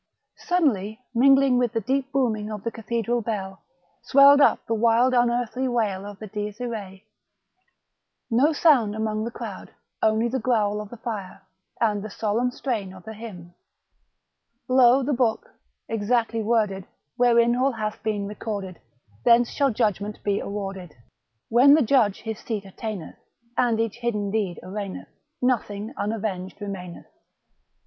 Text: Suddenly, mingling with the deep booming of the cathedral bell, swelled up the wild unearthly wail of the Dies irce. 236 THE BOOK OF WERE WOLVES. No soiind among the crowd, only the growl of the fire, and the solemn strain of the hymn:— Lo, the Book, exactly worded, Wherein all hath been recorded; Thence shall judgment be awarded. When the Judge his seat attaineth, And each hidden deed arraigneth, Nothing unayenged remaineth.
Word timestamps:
Suddenly, 0.47 0.99
mingling 1.13 1.59
with 1.59 1.73
the 1.73 1.79
deep 1.79 2.11
booming 2.11 2.49
of 2.49 2.63
the 2.63 2.71
cathedral 2.71 3.21
bell, 3.21 3.61
swelled 4.01 4.41
up 4.41 4.65
the 4.65 4.73
wild 4.73 5.13
unearthly 5.13 5.67
wail 5.67 6.07
of 6.07 6.17
the 6.17 6.25
Dies 6.25 6.57
irce. 6.57 7.03
236 8.31 8.31
THE 8.31 8.31
BOOK 8.31 8.31
OF 8.31 8.31
WERE 8.31 8.37
WOLVES. 8.37 8.63
No 8.63 8.69
soiind 8.69 8.95
among 8.97 9.23
the 9.23 9.29
crowd, 9.29 9.71
only 10.01 10.27
the 10.27 10.39
growl 10.39 10.81
of 10.81 10.89
the 10.89 10.97
fire, 10.97 11.43
and 11.79 12.01
the 12.01 12.09
solemn 12.09 12.49
strain 12.49 12.91
of 12.95 13.03
the 13.03 13.13
hymn:— 13.13 13.53
Lo, 14.67 15.03
the 15.03 15.13
Book, 15.13 15.51
exactly 15.87 16.41
worded, 16.41 16.87
Wherein 17.17 17.55
all 17.55 17.73
hath 17.73 18.01
been 18.01 18.25
recorded; 18.27 18.79
Thence 19.23 19.51
shall 19.51 19.69
judgment 19.69 20.17
be 20.23 20.39
awarded. 20.39 20.95
When 21.49 21.75
the 21.75 21.83
Judge 21.83 22.21
his 22.21 22.39
seat 22.39 22.65
attaineth, 22.65 23.17
And 23.55 23.79
each 23.79 23.97
hidden 23.97 24.31
deed 24.31 24.59
arraigneth, 24.63 25.09
Nothing 25.43 25.93
unayenged 25.95 26.59
remaineth. 26.59 27.05